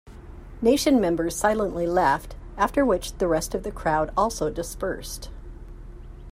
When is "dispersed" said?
4.49-5.29